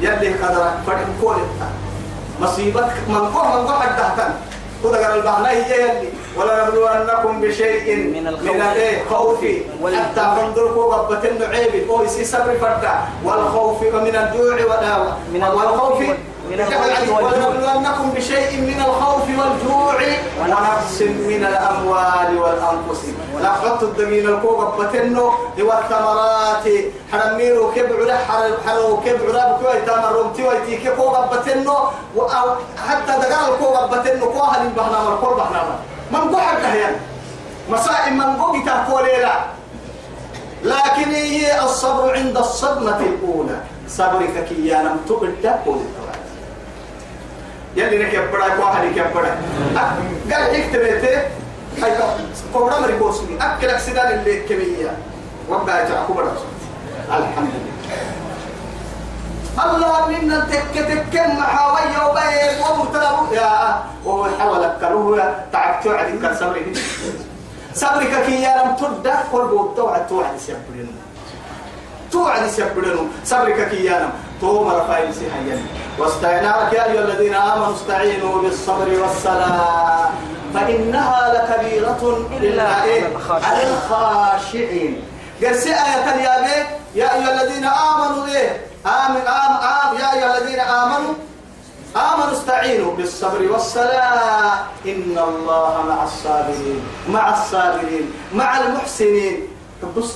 يلي 0.00 0.34
قدرك 0.34 0.74
فرح 0.86 1.00
كل 1.22 1.42
مصيبتك 2.40 3.08
من 3.08 3.32
قوة 3.34 3.60
من 3.60 3.66
قوة 3.66 3.80
حتى 3.80 4.02
خذ 4.82 4.94
قال 4.94 5.18
البحنا 5.18 5.50
هي 5.50 5.80
يلي. 5.80 6.08
ولنبلونكم 6.36 7.40
بشيء 7.40 7.96
من 7.96 8.26
من 8.26 8.26
الخوف. 8.28 9.44
حتى 9.94 10.40
تنظروا 10.40 10.94
قبة 10.94 11.28
النعيب 11.28 11.90
أو 11.90 12.04
يسي 12.04 12.24
صبر 12.24 12.54
فردا. 12.60 12.94
والخوف 13.24 13.82
ومن 13.82 14.16
الجوع 14.16 14.56
من 15.32 15.42
والخوف 15.42 16.00
الخوف 16.00 16.02
من 16.50 16.60
الخوف 16.60 17.08
والجوع. 17.08 17.20
ولنبلونكم 17.20 18.10
بشيء 18.10 18.60
من 18.60 18.82
الخوف 18.86 19.26
والجوع. 19.28 19.98
ونقص 20.40 21.02
من 21.02 21.44
الأموال 21.50 22.38
والأنفس. 22.38 23.04
لا 23.40 23.52
حط 23.52 23.82
الدمين 23.82 24.28
الكوكب 24.28 24.80
بتنو 24.80 25.32
والثمرات 25.58 26.64
حرميرو 27.12 27.72
كبعرة 27.72 28.18
حرو 28.66 29.00
كبعرة 29.00 29.42
بكوي 29.52 29.80
تامرون 29.86 30.32
تيوي 30.32 30.58
تيكي 30.66 30.90
كوكب 30.96 31.30
بتنو 31.32 31.76
حتى 32.88 33.12
دقال 33.22 33.54
الكوكب 33.54 33.98
بتنو 33.98 34.32
كوها 34.32 34.62
للبحنا 34.62 34.98
مركول 35.02 35.36
بحنا 35.36 35.62
من 36.10 36.20
قو 36.20 36.36
حقه 36.36 36.74
يعني 36.74 36.96
مسائل 37.70 38.14
من 38.14 38.36
قو 38.36 38.60
بتاكو 38.60 38.98
ليلة 38.98 39.34
لكن 40.62 41.10
هي 41.10 41.62
الصبر 41.62 42.12
عند 42.14 42.36
الصدمة 42.36 43.00
الأولى. 43.00 43.60
صبرك 43.88 44.44
كي 44.48 44.68
ينام 44.68 44.96
تبدا 45.08 45.62
قول 45.66 45.78
يلي 47.78 47.96
نك 48.02 48.14
يبدا 48.14 48.48
كو 48.56 48.64
حد 48.66 48.84
يبدا 48.84 49.32
قال 50.30 50.44
اكتبته 50.56 51.16
هاي 51.82 51.92
كورا 52.52 52.80
مري 52.80 52.96
بوسني 52.98 53.34
اكل 53.40 53.70
اكسدان 53.70 54.18
اللي 54.18 54.40
كمية. 54.40 54.92
وبا 55.50 55.88
جاكو 55.88 56.12
بدا 56.12 56.32
الحمد 57.08 57.52
لله. 57.54 57.78
الله 59.64 60.08
منا 60.08 60.38
تك 60.50 60.74
تك 60.74 61.14
محاوي 61.38 61.94
وبيت 62.04 62.56
ومتلب 62.62 63.32
يا 63.32 63.50
وهو 64.04 64.24
حاول 64.38 64.64
كروه. 64.80 65.34
تعبت 65.52 65.86
عليك 65.86 66.24
صبري. 66.40 66.72
صبرك 67.74 68.14
كي 68.26 68.42
يا 68.42 68.52
لم 68.58 68.70
تدع 68.76 69.16
قرب 69.32 69.74
توعد 69.76 70.06
توعد 70.06 70.36
سيبرين 70.38 70.90
توعد 72.12 72.46
سيبرين 72.46 73.10
صبرك 73.24 73.68
كي 73.70 73.84
يا 73.84 73.98
لم 73.98 74.12
توم 74.40 74.68
رفايل 74.68 75.14
سيحيان 75.14 75.66
واستعناك 75.98 76.72
يا 76.72 76.84
أيها 76.84 77.04
الذين 77.04 77.34
آمنوا 77.34 77.74
استعينوا 77.74 78.42
بالصبر 78.42 78.88
والصلاة. 79.00 80.10
فإنها 80.54 81.20
لكبيرة 81.34 82.26
إلا 82.40 82.84
إيه؟ 82.84 83.02
على 83.30 83.62
الخاشعين. 83.62 85.02
قرسي 85.42 85.70
آية 85.70 86.14
اليابي 86.14 86.68
يا 86.94 87.14
أيها 87.14 87.42
الذين 87.42 87.64
آمنوا 87.64 88.26
إيه؟ 88.26 88.66
آمن 88.86 89.20
آم 89.26 89.54
آم 89.56 89.96
يا 90.00 90.12
أيها 90.14 90.38
الذين 90.38 90.60
آمنوا. 90.60 91.14
آمنوا 91.96 92.32
استعينوا 92.32 92.94
بالصبر 92.96 93.52
والصلاة. 93.52 94.52
إن 94.86 95.18
الله 95.28 95.84
مع 95.88 96.04
الصابرين. 96.04 96.80
مع 97.08 97.32
الصابرين. 97.32 98.12
مع 98.34 98.60
المحسنين. 98.60 99.48
تبص 99.82 100.12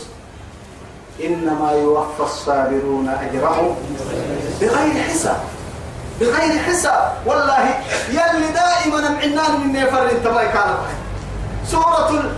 إنما 1.21 1.73
يوفى 1.73 2.21
الصابرون 2.21 3.09
أجرهم 3.09 3.76
بغير 4.61 5.02
حساب. 5.02 5.37
بغير 6.21 6.59
حساب. 6.59 7.12
والله 7.26 7.81
يلي 8.09 8.47
دائما 8.52 9.00
معنان 9.11 9.61
من 9.61 9.76
يفر 9.76 10.31
ما 10.31 10.45
كان 10.45 10.75
سورة 11.66 12.11
ال... 12.11 12.31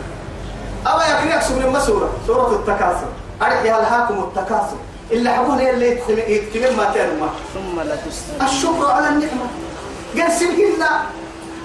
أما 0.86 1.04
يكريك 1.06 1.42
سورة 1.42 1.70
ما 1.70 1.80
سورة؟ 1.80 2.10
سورة 2.26 2.52
التكاثر. 2.52 3.08
أرحي 3.42 3.70
هلهاكم 3.70 4.14
التكاثر. 4.14 4.76
اللي 5.10 5.30
حبون 5.30 5.60
اللي 5.60 5.98
يتكلم 6.08 6.76
ما 6.76 6.84
تنمى 6.84 7.28
ثم 7.54 7.80
لا 7.80 7.96
تسلم 7.96 8.46
الشكر 8.46 8.90
على 8.90 9.08
النعمة. 9.08 9.46
قال 10.18 10.32
سلكنا 10.32 11.02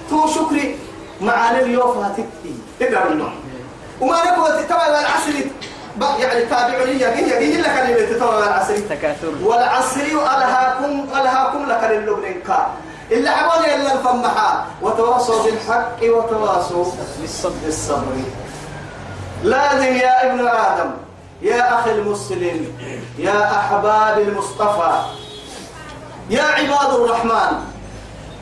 تو 0.10 0.28
شكري. 0.28 0.78
معاني 1.22 1.60
اليوم 1.60 1.98
هتبقي 1.98 2.54
تقدر 2.80 3.10
منه 3.10 3.30
وما 4.01 4.18
نقول 4.25 4.63
تتبع 4.63 4.88
العسل 4.88 5.46
يعني 6.01 6.46
تابعوني 6.46 6.91
يجي 6.91 7.34
يجي 7.46 7.62
لك 7.62 7.70
اللي 7.70 8.06
تتبع 8.06 8.38
العسل 8.38 8.89
تكاثر. 8.89 9.32
والعسر 9.44 10.01
ألهاكم 10.01 11.06
ألهاكم 11.13 11.65
لك 11.65 11.84
للبنكا 11.91 12.68
إلا 13.12 13.32
حبون 13.32 13.65
إلا 13.65 13.94
الفمحا 13.94 14.65
وتواصوا 14.82 15.44
بالحق 15.44 15.98
وتواصوا 16.03 16.86
بالصبر. 17.22 17.53
بالصبر. 17.65 18.15
لازم 19.44 19.96
يا 19.96 20.32
ابن 20.32 20.48
آدم 20.48 20.91
يا 21.41 21.79
أخي 21.79 21.91
المسلم 21.91 22.74
يا 23.18 23.51
أحباب 23.60 24.20
المصطفى 24.20 25.01
يا 26.29 26.44
عباد 26.44 26.94
الرحمن 26.94 27.58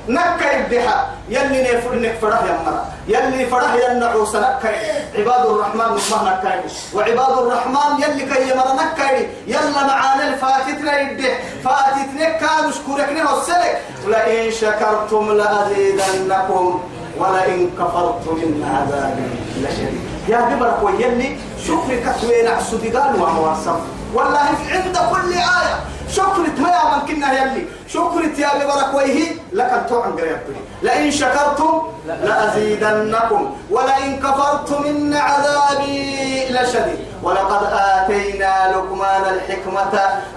نكا 0.07 0.51
يبدحا 0.57 1.07
يلي 1.29 1.61
نفر 1.61 2.15
فرح 2.21 2.43
يا 2.43 2.59
مرا 2.65 2.85
يلي 3.07 3.45
فرح 3.45 3.73
ينعوس 3.73 4.35
نكا 4.35 4.69
عباد 5.17 5.45
الرحمن 5.45 5.79
مهما 5.79 6.19
نكا 6.23 6.63
وعباد 6.93 7.37
الرحمن 7.37 8.03
يلي 8.03 8.25
كي 8.25 8.51
يمر 8.51 8.73
نكا 8.73 9.07
يلا 9.47 9.83
معانا 9.87 10.27
الفاتتنا 10.27 10.99
يبدح 10.99 11.39
فاتتنا 11.63 12.29
كان 12.29 12.69
نشكرك 12.69 13.09
نهو 13.09 13.37
السلك 13.41 13.81
ولئن 14.05 14.51
شكرتم 14.51 15.31
لأزيدنكم. 15.31 16.81
ولئن 17.17 17.69
كفرتم 17.79 18.35
من 18.35 18.61
عذابي 18.73 19.29
لشديد. 19.61 20.01
يا 20.29 20.39
ببرك 20.41 20.83
ويلي 20.83 21.37
شكرك 21.67 22.15
وين 22.29 22.47
عسودي 22.47 22.89
قال 22.89 23.21
ومواصف 23.21 23.79
والله 24.13 24.49
عند 24.71 24.97
كل 25.11 25.33
آية. 25.33 25.75
شكرت 26.11 26.59
ما 26.59 26.69
يا 26.69 26.95
من 26.95 27.01
كنا 27.07 27.33
يلي 27.33 27.65
شكرت 27.87 28.39
يا 28.39 28.49
ببرك 28.57 28.93
ويه 28.95 29.35
لك 29.53 29.71
التوعن 29.73 30.11
قريبتني 30.11 30.61
لئن 30.83 31.11
شكرتم 31.11 31.81
لأزيدنكم. 32.07 33.55
ولئن 33.69 34.19
كفرتم 34.19 34.83
من 34.83 35.13
عذابي 35.13 36.45
لشديد. 36.49 36.99
ولقد 37.23 37.63
آتينا 37.73 38.71
لقمان 38.71 39.23
الحكمة 39.33 39.93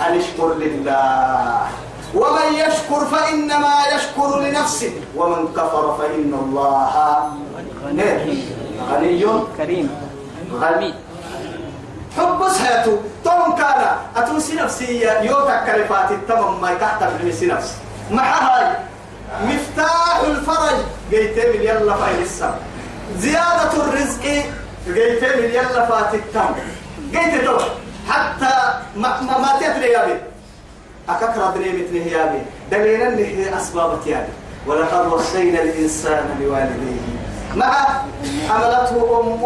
أن 0.06 0.18
اشكر 0.18 0.54
لله. 0.54 1.66
ومن 2.14 2.48
يشكر 2.54 3.04
فإنما 3.06 3.74
يشكر 3.94 4.40
لنفسه. 4.40 4.92
ومن 5.16 5.48
كفر 5.56 5.96
فإن 5.98 6.32
الله 6.42 6.94
غني. 7.84 8.42
غني. 8.90 9.44
كريم. 9.58 9.90
غني. 10.60 10.94
حب 12.16 12.48
سهيتو 12.48 12.96
طون 13.24 13.56
كان 13.58 13.96
أتوسي 14.16 14.54
نفسي 14.54 15.02
يوتك 15.22 15.64
كلفات 15.66 16.10
التمم 16.10 16.60
ما 16.60 16.74
تحت 16.74 17.04
بنسي 17.04 17.46
نفسي 17.46 17.74
مع 18.10 18.38
هاي 18.38 18.76
مفتاح 19.44 20.20
الفرج. 20.26 20.78
قيتين 21.12 21.62
يلا 21.62 21.94
فايل 21.94 22.22
السم 22.22 22.54
زيادة 23.18 23.72
الرزق. 23.72 24.22
قيتين 24.86 25.44
يلا 25.54 25.86
فات 25.86 26.14
التم. 26.14 26.54
قيت 27.14 27.44
تو. 27.44 27.58
حتى 28.08 28.54
ما 28.96 29.20
ما, 29.20 29.38
ما 29.38 29.50
تدري 29.60 29.88
يا 29.92 30.06
بي. 30.06 30.14
أكثر 31.08 31.50
دريمتني 31.50 32.10
يا 32.10 32.24
بي. 32.26 32.40
دليلا 32.70 33.56
أسباب 33.56 33.98
يابي 34.06 34.32
ولقد 34.66 35.12
وصينا 35.12 35.62
الإنسان 35.62 36.24
بوالديه. 36.40 37.00
مع 37.56 37.86
حملته 38.48 39.20
أمه 39.20 39.44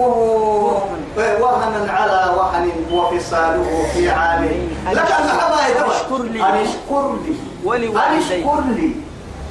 وهنا 1.17 1.93
على 1.93 2.33
وهن 2.37 2.71
وفصاله 2.93 3.87
في 3.95 4.11
عامين 4.11 4.77
لك 4.93 5.14
المحبة 5.21 5.67
يا 5.67 5.87
اشكر 5.90 6.23
لي. 6.23 6.40
أن 6.43 6.55
اشكر 6.55 7.17
لي. 7.25 7.35
ولوالديك. 7.64 7.97
أن 7.97 8.19
اشكر 8.19 8.61
لي. 8.77 8.90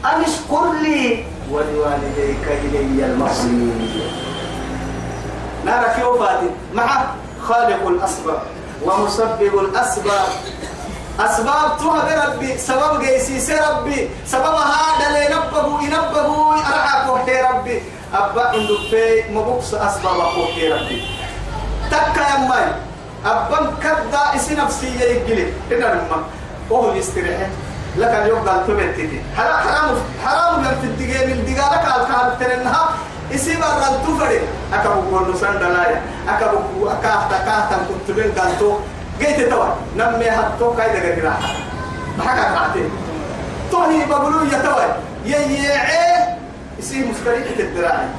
أن 0.05 0.23
اشكر 0.23 0.71
لي. 0.81 1.25
ولوالديك 1.51 2.47
إلي 2.63 3.05
المصير. 3.05 3.73
نارك 5.65 5.99
يوفاتي 5.99 6.49
مع 6.73 7.05
خالق 7.41 7.87
الأسباب 7.87 8.41
ومسبب 8.85 9.59
الأسباب. 9.59 10.27
أسباب 11.19 11.77
توها 11.79 12.01
بربي 12.05 12.57
سبب 12.57 12.99
جيسي 13.01 13.55
ربي. 13.55 14.09
سبب 14.25 14.55
هذا 14.55 15.07
اللي 15.07 15.35
نبه 15.35 15.81
ينبه 15.81 16.53
أرعاك 16.53 17.29
ربي. 17.53 17.81
أبا 18.13 18.43
عندك 18.47 18.81
في 18.89 19.33
مبوكس 19.33 19.73
أسباب 19.73 20.37
وحي 20.37 20.73
ربي 20.73 21.01
تكا 21.91 22.21
يا 22.21 22.37
ماي. 22.49 22.65
أبا 23.25 23.73
كدا 23.83 24.35
إسي 24.35 24.55
نفسي 24.55 24.87
يجلي. 24.87 25.53
إنا 25.71 25.85
لما 25.85 26.23
وهو 26.69 26.93
يستريح. 26.93 27.49
لك 27.97 28.09
اليوم 28.09 28.49
قال 28.49 28.67
تبتتي 28.67 29.21
حرام 29.37 29.95
حرام 30.25 30.63
في 30.81 30.87
الدقيقة 30.87 31.25
من 31.25 31.31
الدقيقة 31.31 31.75
لك 31.75 31.85
الكهف 31.85 32.39
تنها 32.39 32.89
barran 33.33 33.95
tufare 34.05 34.39
aka 34.69 34.89
buko 34.93 35.25
no 35.25 35.33
sandalaya 35.33 35.97
aka 36.27 36.53
buko 36.53 36.89
aka 36.89 37.25
ta 37.29 37.37
ka 37.41 37.55
ta 37.69 37.75
kutubin 37.89 38.29
ganto 38.35 38.81
geete 39.17 39.49
tawa 39.49 39.77
namme 39.97 40.29
hatto 40.29 40.73
kai 40.77 40.93
daga 40.93 41.17
gira 41.17 41.33
haka 42.21 42.45
kaate 42.53 42.83
to 43.71 43.77
hi 43.89 44.05
isi 46.83 47.07
muskari 47.07 47.47
tedrai 47.55 48.11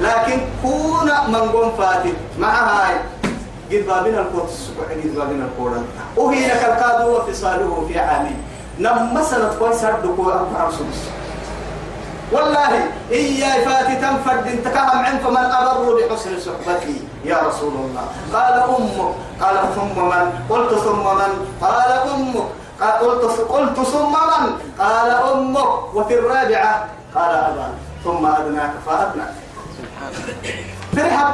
لكن 0.00 0.40
كونا 0.62 1.28
منقوم 1.28 1.76
فاتي 1.78 2.12
مع 2.40 2.48
هاي 2.48 2.94
قد 3.70 3.86
بابنا 3.86 4.20
القوت 4.20 4.48
السبع 4.48 4.88
قد 4.90 5.12
بابنا 5.12 5.44
القرآن 5.44 5.84
وهي 6.16 6.48
لك 6.48 6.64
القادو 6.64 7.16
وفصاله 7.16 7.84
في 7.88 7.98
عامين. 7.98 8.38
نم 8.80 9.12
سنة 9.22 9.52
كويس 9.60 9.84
هردكو 9.84 10.30
أربع 10.30 10.70
سدس 10.72 11.00
والله 12.32 12.72
إيا 13.12 13.52
فاتي 13.68 13.94
تنفرد 14.00 14.46
انتكهم 14.46 14.98
عن 15.04 15.18
فمن 15.20 15.46
أبر 15.52 16.00
بحسن 16.00 16.40
صحبتي. 16.40 17.04
يا 17.24 17.36
رسول 17.44 17.74
الله. 17.84 18.04
قال 18.32 18.56
أمك. 18.72 19.12
قال 19.36 19.56
ثم 19.76 19.96
من؟ 20.00 20.26
قلت 20.48 20.72
ثم 20.80 21.04
من؟ 21.20 21.32
قال 21.60 21.90
أمك. 22.08 22.48
قلت 22.80 23.24
قلت 23.52 23.78
ثم 23.84 24.14
من؟ 24.30 24.44
قال 24.80 25.10
أمك. 25.10 25.94
وفي 25.94 26.14
الرابعة 26.18 26.74
قال 27.14 27.34
أبا 27.34 27.68
ثم 28.04 28.26
أدناك 28.26 28.72
فأدناك. 28.86 29.34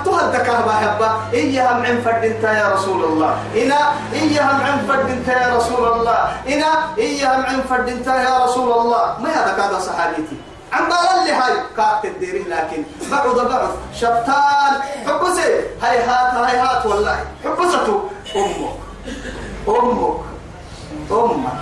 تهدك 0.05 0.49
ما 0.49 0.73
حبا 0.73 1.11
إياهم 1.33 1.83
عن 1.87 2.01
فرد 2.05 2.25
انت 2.25 2.45
يا 2.45 2.75
رسول 2.75 3.05
الله. 3.05 3.35
إنا 3.57 3.81
إياهم 4.13 4.61
عن 4.67 4.87
فرد 4.89 5.11
انت 5.11 5.29
يا 5.29 5.57
رسول 5.57 5.85
الله. 5.93 6.19
إنا 6.49 6.71
إياهم 6.99 7.43
عن 7.47 7.61
فرد 7.69 7.89
انت 7.89 8.07
يا 8.07 8.45
رسول 8.45 8.73
الله. 8.73 9.17
ما 9.23 9.31
هذا 9.31 9.53
هذا 9.65 9.79
صحابيتي؟ 9.79 10.37
بال 10.73 11.09
اللي 11.21 11.33
هاي 11.33 11.53
كاك 11.77 12.03
تديري 12.03 12.43
لكن 12.43 12.83
بعض 13.11 13.41
بعض 13.49 13.69
شبتان. 13.95 14.73
حبسي. 15.07 15.51
هاي 15.83 15.99
هات 16.03 16.35
هاي 16.35 16.57
هات 16.59 16.87
والله. 16.87 17.19
حبسته. 17.45 18.11
أمك. 18.37 18.77
أمك. 19.69 20.17
أمك. 21.11 21.59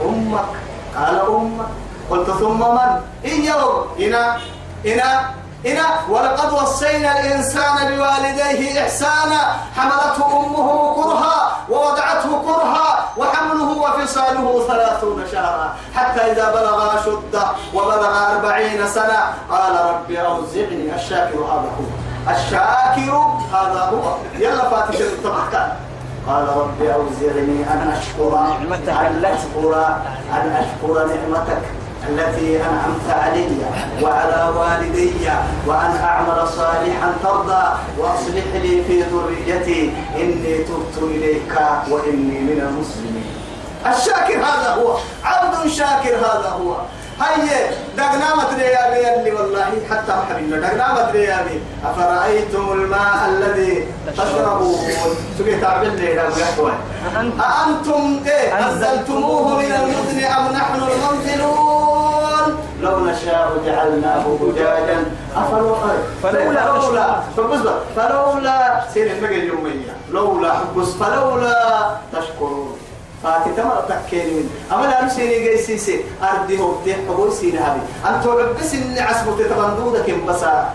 أمك. 0.00 0.48
قال 0.96 1.20
أمك. 1.20 1.87
قلت 2.10 2.30
ثم 2.30 2.60
من؟ 2.60 2.90
إياه 3.24 3.84
إنا 4.00 4.36
إنا 4.86 5.30
إنا 5.66 5.86
ولقد 6.08 6.52
وصينا 6.52 7.20
الإنسان 7.20 7.76
بوالديه 7.96 8.82
إحسانا. 8.82 9.40
حملته 9.76 10.26
أمه 10.26 10.94
كرها 10.94 11.56
ووضعته 11.70 12.42
كرها 12.46 12.88
وحمله 13.16 13.70
وفصاله 13.84 14.64
ثلاثون 14.68 15.24
شهرا. 15.32 15.74
حتى 15.94 16.20
إذا 16.32 16.50
بلغ 16.50 16.98
أشده 16.98 17.46
وبلغ 17.74 18.32
أربعين 18.32 18.86
سنة 18.86 19.20
قال 19.50 19.74
ربي 19.94 20.20
أوزعني 20.26 20.94
الشاكر 20.94 21.38
هذا 21.38 21.70
هو. 21.78 21.86
الشاكر 22.34 23.12
هذا 23.52 23.82
هو. 23.92 24.16
يلا 24.38 24.70
فاتح 24.70 24.98
التبحكان 24.98 25.72
قال 26.28 26.48
ربي 26.56 26.94
أوزعني 26.94 27.58
أن 27.72 27.94
أشكر 27.98 28.30
نعمتك. 28.30 28.88
أن 28.88 29.24
أشكر 29.24 29.86
أن 30.32 30.46
أشكر 30.62 31.06
نعمتك. 31.06 31.62
التي 32.08 32.56
أنعمت 32.56 33.08
علي 33.10 33.48
وعلى 34.02 34.52
والدي 34.56 35.10
وأن 35.66 35.96
أعمل 35.96 36.48
صالحا 36.48 37.12
ترضى 37.22 37.64
وأصلح 37.98 38.44
لي 38.54 38.84
في 38.84 39.02
ذريتي. 39.02 39.92
إني 40.16 40.58
تبت 40.58 41.02
إليك 41.02 41.54
وإني 41.90 42.38
من 42.40 42.60
المسلمين. 42.68 43.26
الشاكر 43.86 44.38
هذا 44.38 44.70
هو. 44.82 44.96
عبد 45.24 45.68
شاكر 45.68 46.16
هذا 46.16 46.56
هو. 46.60 46.76
هيا 47.20 47.70
دقنا 47.96 48.34
مدري 48.36 48.64
يا 48.64 49.16
اللي 49.18 49.32
والله 49.32 49.70
حتى 49.90 50.12
حبيبنا. 50.30 50.68
دقنا 50.68 50.92
مدري 50.92 51.22
يا 51.24 51.42
بي 51.42 51.60
أفرأيتم 51.84 52.72
الماء 52.72 53.28
الذي 53.28 53.86
تشربون؟ 54.16 54.78
تبي 55.38 55.60
تعبد 55.60 55.94
لي 55.94 56.06
يا 56.06 56.30
أأنتم 57.16 58.20
إيه؟ 58.26 58.66
أنزلتموه 58.66 59.58
من 59.58 59.72
المزن 59.72 60.24
أم 60.24 60.52
نحن 60.52 60.74
المنزلون؟ 60.74 61.97
لو 62.82 62.98
نشاء 63.04 63.52
جعلناه 63.66 64.24
أجاجا 64.42 65.04
أفلولا 65.36 65.94
فلولا 66.22 66.72
فلولا 66.72 67.20
فبصبر 67.36 67.80
فلولا 67.96 68.84
سير 68.94 69.12
المجل 69.12 69.34
اليومية 69.34 69.92
لولا 70.10 70.52
حبس 70.52 70.88
فلولا 70.88 71.96
تشكرون. 72.12 72.78
فاتي 73.22 73.50
تمر 73.56 73.82
تكين 73.88 74.50
أما 74.72 74.86
لا 74.86 75.04
نسيني 75.04 75.44
جاي 75.44 75.58
سيسي. 75.58 76.04
أردي 76.22 76.60
هو 76.60 76.72
بتيح 76.72 76.96
حبوي 77.08 77.30
سين 77.30 77.58
هذه 77.58 77.82
أنت 78.06 78.26
بس 78.60 78.74
إني 78.74 79.00
عصبو 79.00 79.30
تتبندو 79.30 79.98
كم 80.06 80.26
بسا. 80.26 80.70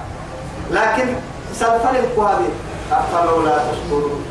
لكن 0.72 1.08
سلفل 1.56 1.96
الكوابي 1.96 2.50
فلولا 3.13 3.58
تشكرون. 3.72 4.26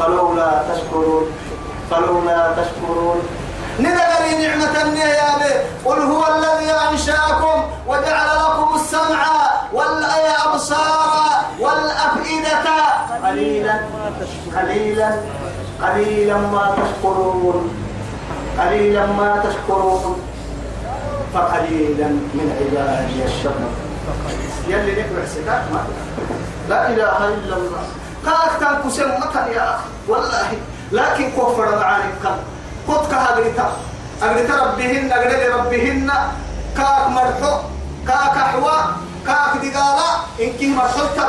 فلولا 0.00 0.62
تشكرون. 0.74 1.26
فلولا 1.90 2.54
تشكرون. 2.56 3.22
ندري 3.80 4.46
نعمة 4.46 4.98
يا 4.98 5.38
بي 5.38 5.54
قل 5.84 5.98
هو 6.02 6.22
الذي 6.36 6.70
أنشأكم 6.70 7.64
وجعل 7.86 8.28
لكم 8.38 8.74
السمع 8.74 9.26
والأبصار 9.72 11.44
والأفئدة. 11.60 12.64
قليلا 13.24 13.80
قليلا 14.56 15.10
قليلا 15.82 16.36
ما 16.36 16.76
تشكرون. 16.76 17.74
قليلا 18.58 19.06
ما 19.06 19.42
تشكرون. 19.44 20.22
فقليلا 21.34 22.08
من 22.08 22.46
عبادي 22.60 23.24
الشكر. 23.24 23.68
يلي 24.68 24.92
نقرأ 25.02 25.26
ستات 25.26 25.62
ما 25.72 25.84
لا 26.68 26.88
إله 26.88 27.18
إلا 27.28 27.56
الله. 27.56 27.84
كاك 28.24 28.52
تنكسر 28.60 29.08
مكان 29.18 29.52
يا 29.52 29.74
أخي. 29.74 29.88
والله 30.08 30.50
لكن 30.92 31.30
كفر 31.30 31.78
معاني 31.80 32.12
كان 32.22 32.38
قد 32.88 33.02
كهدرتا 33.10 33.66
أقدر 34.22 34.54
ربهن 34.64 35.12
أقدر 35.12 35.54
ربهن 35.56 36.10
كاك 36.76 37.08
مرحو 37.08 37.52
كاك 38.08 38.36
حوا 38.52 38.78
كاك 39.26 39.52
دقالا 39.62 40.10
إنك 40.40 40.60
مرحوتا 40.62 41.28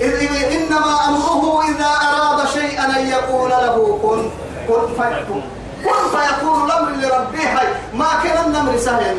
إنما 0.00 0.94
أمره 1.08 1.62
إذا 1.64 1.90
أراد 2.08 2.48
شيئا 2.48 2.84
أن 2.84 3.06
يقول 3.08 3.50
له 3.50 3.98
كن 4.02 4.30
كن 4.68 4.86
فيكون. 4.96 5.42
كن 5.84 6.02
فيكون 6.12 6.64
الأمر 6.64 6.90
لربه 6.90 7.44
ما 7.94 8.08
كان 8.24 8.50
الأمر 8.50 8.78
سهلا. 8.78 9.14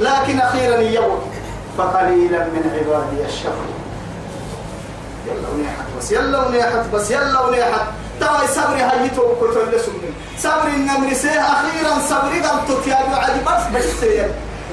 لكن 0.00 0.40
أخيرا 0.40 0.76
يوم 0.76 1.20
فقليلا 1.78 2.38
من 2.38 2.62
عبادي 2.74 3.26
الشكر. 3.26 3.66
يلا 5.26 5.48
ونيحت 5.48 5.86
بس 5.98 6.12
يلا 6.12 6.46
ونيحت 6.46 6.86
بس 6.92 7.10
يلا 7.10 7.40
ونيحت. 7.40 7.86
ترى 8.22 8.46
صبري 8.56 8.82
هيتو 8.82 9.24
كتل 9.40 9.72
سمي 9.80 10.10
صبري 10.38 10.74
النمر 10.78 11.10
سيه 11.14 11.40
أخيرا 11.40 11.94
صبري 12.10 12.38
قلت 12.40 12.86
يا 12.86 12.96
عدي 12.96 13.40
بس 13.46 13.64
بس 13.74 13.90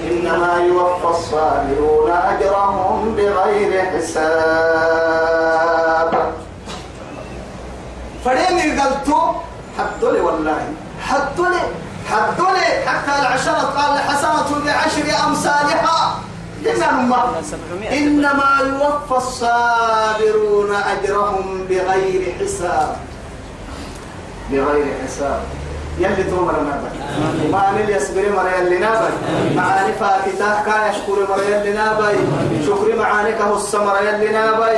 إنما 0.07 0.53
يوفى 0.67 1.09
الصابرون 1.17 2.11
أجرهم 2.11 3.15
بغير 3.15 3.71
حساب. 3.91 4.93
فريمي 8.25 8.67
قلتو 8.81 9.21
حدولي 9.77 10.21
والله. 10.21 10.61
حدولي 11.07 11.63
حدولي 12.09 12.69
حتى 12.85 13.13
العشرة 13.21 13.63
قال 13.77 13.99
حسنة 13.99 14.49
بعشر 14.65 15.07
أمثالها. 15.27 15.97
إنما 16.65 17.19
إنما 17.91 18.49
يوفى 18.59 19.17
الصابرون 19.17 20.71
أجرهم 20.75 21.47
بغير 21.69 22.21
حساب. 22.39 23.08
بغير 24.51 24.85
حساب. 25.05 25.41
يلي 25.99 26.23
تومر 26.23 26.51
نابل 26.51 27.51
ما 27.51 27.71
نل 27.71 27.89
يصبر 27.89 28.21
مر 28.21 28.49
يلي 28.59 28.77
نابل 28.77 29.13
معاني 29.55 29.93
فاكتاه 29.93 30.63
كا 30.65 30.89
يشكر 30.89 31.27
مر 31.29 31.43
يلي 31.43 31.73
نابل 31.73 32.15
شكر 32.67 32.95
معانيك 32.95 33.41
هو 33.41 33.55
السمر 33.55 33.95
يلي 34.01 34.27
نابل 34.27 34.77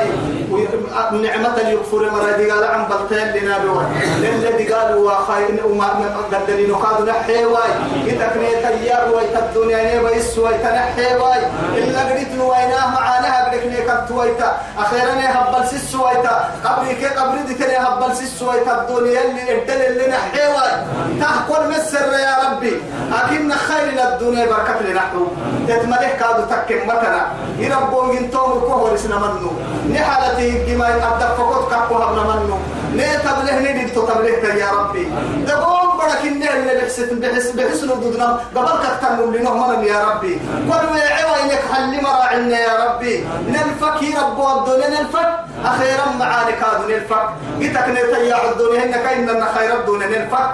نعمة 1.11 1.59
يكفر 1.59 2.09
مر 2.11 2.31
دي 2.37 2.51
قال 2.51 2.63
عم 2.63 2.85
بلت 2.85 3.11
يلي 3.11 3.39
نابل 3.39 3.85
للي 4.19 4.73
قالوا 4.73 5.11
وخاين 5.11 5.59
وما 5.65 5.87
قدرين 6.31 6.69
نقاد 6.71 7.09
نحي 7.09 7.45
واي. 7.45 7.71
كتكني 8.07 8.49
تيار 8.55 9.09
واي. 9.13 9.25
الدنيا 9.37 9.95
نيبا 9.95 10.15
يسوي 10.15 10.53
تنحي 10.53 11.15
واي. 11.15 11.41
إلا 11.77 11.99
قريت 12.09 12.31
نويناه 12.37 12.91
معانيها 12.93 13.49
قريت 13.49 13.89
كنت 13.89 14.11
وايتا 14.11 14.57
أخيرا 14.77 15.13
هبل 15.13 15.67
سيس 15.67 15.95
وايتا. 15.95 16.49
قبري 16.65 16.95
كي 16.95 17.05
قبري 17.05 17.43
دي 17.47 17.53
كني 17.53 17.77
هبل 17.77 18.15
سيس 18.15 18.41
وايتا 18.41 18.81
الدنيا 18.81 19.21
اللي 19.25 19.61
الدل 19.61 19.81
اللي 19.81 20.07
نحي 20.07 20.47
واي 20.47 20.71
تحقل 21.19 21.69
مسر 21.69 22.13
يا 22.13 22.35
ربي 22.43 22.81
للدنيا 24.01 24.45
بركة 24.45 24.81
لنحن. 24.81 25.27
تتملك 25.67 26.17
كادو 26.19 26.43
تكم 26.51 26.87
متنا 26.87 27.21
يربو 27.57 28.11
ينتوم 28.13 28.51
كوهر 28.67 28.95
اسنا 28.95 29.17
منو. 29.23 29.51
نحالتي 29.93 30.65
جما 30.65 30.87
أبدك 31.07 31.31
فقط 31.37 31.63
كاكوها 31.71 32.07
من 32.11 32.23
منو. 32.29 32.57
ني 32.97 33.17
تبله 33.23 33.59
ني 33.59 33.71
دي 33.73 33.83
تبله 33.89 34.53
يا 34.63 34.69
ربي. 34.77 35.05
دقوم 35.47 35.80
برك 36.01 36.23
اللي 36.25 36.81
بحسن 36.81 37.19
بحس 37.19 37.47
بحسن 37.51 37.89
ودودنا. 37.91 38.39
قبل 38.55 38.71
كتنم 38.83 39.35
لنهمنا 39.35 39.83
يا 39.83 39.99
ربي. 40.03 40.33
كل 40.69 40.85
ويعوى 40.93 41.35
إنك 41.43 41.61
حل 41.71 42.01
مراعنا 42.01 42.59
يا 42.59 42.73
ربي. 42.85 43.25
نلفك 43.47 44.01
يربو 44.01 44.45
الدنيا 44.57 44.89
نلفك 44.89 45.29
أخيرا 45.65 46.05
معاني 46.19 46.51
كادو 46.51 46.83
نلفك 46.89 47.25
قتك 47.61 47.87
نتيا 47.89 48.51
الدنيا 48.51 48.83
إنك 48.83 49.05
إننا 49.05 49.47
خير 49.55 49.79
الدنيا 49.79 50.07
نلفك 50.07 50.49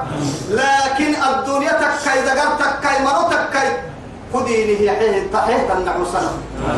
لكن 0.49 1.11
الدنيا 1.29 1.71
تكاي 1.71 2.21
دقر 2.21 2.49
تكاي 2.59 3.03
مرو 3.03 3.23
تكاي؟ 3.31 3.69
خديني 4.33 4.79
هي 4.79 4.89
حيه 4.91 5.27
تحيه 5.33 5.67
تنعو 5.67 6.05
سنة 6.05 6.31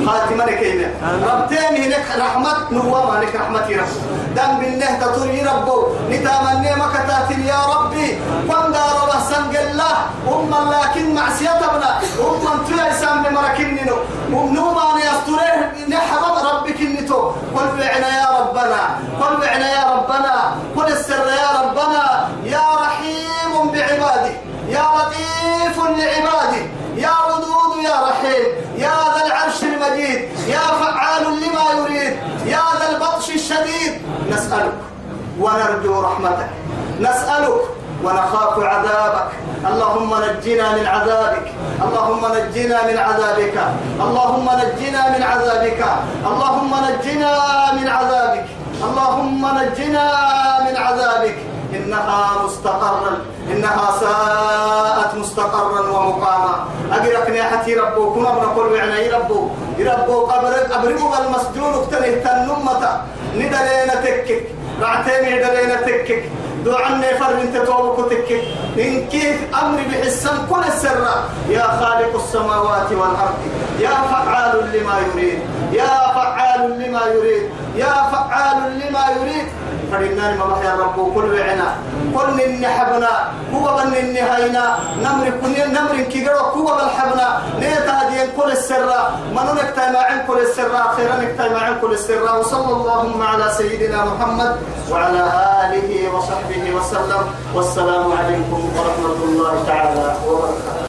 خاتمة 0.05 0.45
كينا 0.45 0.87
ربتين 1.27 1.83
هناك 1.83 2.05
رحمة 2.19 2.53
نوما 2.71 3.19
لك 3.21 3.35
رحمة 3.35 3.67
رب. 3.69 3.91
دم 4.35 4.59
بالله 4.59 4.91
تطري 5.01 5.41
ربو 5.41 5.87
نتامني 6.09 6.75
مكتات 6.75 7.31
يا 7.31 7.59
ربي. 7.73 8.17
قم 8.49 8.71
دار 8.71 8.97
بحسن 9.07 9.43
الله. 9.55 9.95
أما 10.27 10.59
لكن 10.75 11.15
معصية 11.15 11.49
ابنا 11.49 11.99
أما 12.19 12.53
انتو 12.53 12.73
يسام 12.89 13.33
مركننو 13.33 13.95
ومنوما 14.33 14.83
يستريه 14.97 15.73
نحبب 15.89 16.35
ربك 16.49 16.79
النتو 16.81 17.21
قل 17.55 17.67
بعنا 17.77 18.09
يا 18.21 18.27
ربنا. 18.39 18.81
قل 19.21 19.33
بعنا 19.41 19.67
يا 19.77 19.83
ربنا. 19.93 20.35
قل 20.75 20.87
السر 20.87 21.27
يا 21.27 21.49
ربنا. 21.61 22.29
يا 22.43 22.65
رحيم 22.83 23.53
بعباده 23.73 24.33
يا 24.69 24.85
لطيف 24.95 25.77
لعباده 25.77 26.63
يا 27.05 27.15
ودود 27.27 27.83
يا 27.83 27.95
رحيم 28.09 28.45
يا 28.77 28.95
ذا 29.15 29.25
العرش 29.25 29.63
المجيد 29.63 30.19
يا 30.47 30.59
فعال 30.81 31.23
لما 31.23 31.65
يريد 31.79 32.13
يا 32.45 32.61
ذا 32.79 32.89
البطش 32.89 33.29
الشديد 33.29 33.93
نسألك 34.31 34.77
ونرجو 35.39 36.01
رحمتك 36.01 36.49
نسألك 36.99 37.61
ونخاف 38.03 38.55
عذابك 38.73 39.29
اللهم 39.71 40.11
نجنا 40.23 40.67
من 40.75 40.85
عذابك 40.87 41.47
اللهم 41.85 42.21
نجنا 42.35 42.77
من 42.87 42.97
عذابك 42.97 43.57
اللهم 44.05 44.49
نجنا 44.61 45.01
من 45.15 45.23
عذابك 45.23 45.81
اللهم 46.25 46.71
نجنا 46.87 47.33
من 47.73 47.87
عذابك 47.87 48.45
اللهم 48.83 49.41
نجنا 49.59 50.05
من 50.65 50.75
عذابك. 50.77 51.37
إنها 51.73 52.43
مستقرا 52.45 53.17
إنها 53.51 53.85
ساءت 53.99 55.15
مستقرا 55.15 55.81
ومقاما. 55.89 56.65
أجرك 56.91 57.29
نيحتي 57.29 57.75
ربو 57.75 58.13
كنا 58.13 58.29
بنقول 58.29 58.73
وعنا 58.73 58.99
يربو 58.99 59.49
يربو 59.77 60.25
قبرك 60.25 60.71
أبرقوا 60.71 61.17
المسجون 61.25 61.73
اكتنه 61.73 62.23
تنمة 62.23 63.01
ندلينا 63.35 63.95
تكك 64.05 64.43
رعتين 64.81 65.23
ندلينا 65.35 65.75
تكك. 65.75 66.23
دعنا 66.65 67.17
فر 67.19 67.41
انت 67.41 67.55
تكك 68.11 68.43
إن 68.77 69.07
كيف 69.07 69.55
أمري 69.55 69.83
بحسن 69.83 70.35
كل 70.49 70.63
السر. 70.67 71.07
يا 71.49 71.67
خالق 71.79 72.15
السماوات 72.15 72.91
والأرض 72.91 73.39
يا 73.79 73.95
فعال 74.11 74.71
لما 74.73 74.95
يريد 74.99 75.39
يا 75.71 75.93
فعال 76.15 76.61
لما 76.79 77.01
يريد 77.15 77.49
يا 77.75 77.93
فعال 78.11 78.57
لما 78.79 79.03
يريد. 79.15 79.47
فرنان 79.91 80.37
ما 80.37 80.45
بحيا 80.45 80.73
رب 80.75 80.97
كل 81.15 81.41
عنا 81.41 81.69
كل 82.15 82.41
النحبنا 82.41 83.13
هو 83.53 83.65
بن 83.77 83.93
النهاينا 83.97 84.79
نمر 85.03 85.27
كن 85.41 85.53
نمر 85.73 85.97
كيغرو 86.11 86.39
هو 86.39 86.67
بالحبنا 86.77 87.27
نيتا 87.59 87.97
دي 88.09 88.19
كل 88.37 88.51
السر. 88.51 88.89
ما 89.35 89.41
نكتب 89.53 89.93
مع 89.93 90.07
كل 90.27 90.39
السر. 90.39 90.71
أخيرا 90.75 91.15
نكتب 91.15 91.51
مع 91.51 91.65
كل 91.81 91.91
السر. 91.91 92.23
وصلى 92.39 92.73
اللهم 92.73 93.21
على 93.21 93.45
سيدنا 93.57 94.05
محمد 94.05 94.51
وعلى 94.91 95.23
آله 95.63 95.89
وصحبه 96.13 96.63
وسلم. 96.75 97.23
والسلام 97.55 98.05
عليكم 98.19 98.61
ورحمة 98.77 99.19
الله 99.27 99.53
تعالى 99.67 100.07
وبركاته. 100.27 100.88